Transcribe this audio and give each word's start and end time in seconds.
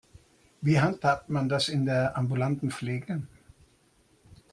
Wie 0.61 0.79
handhabt 0.79 1.29
man 1.29 1.47
das 1.47 1.69
in 1.69 1.85
der 1.85 2.17
ambulanten 2.17 2.71
Pflege? 2.71 3.21